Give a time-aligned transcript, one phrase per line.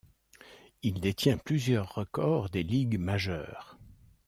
[0.81, 3.77] Il détient plusieurs records des Ligues majeures.